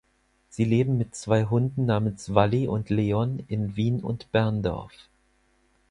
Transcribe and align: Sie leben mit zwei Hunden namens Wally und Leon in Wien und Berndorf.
Sie 0.49 0.63
leben 0.63 0.97
mit 0.97 1.13
zwei 1.13 1.45
Hunden 1.45 1.85
namens 1.85 2.33
Wally 2.33 2.67
und 2.67 2.89
Leon 2.89 3.37
in 3.47 3.75
Wien 3.75 4.03
und 4.03 4.31
Berndorf. 4.31 4.93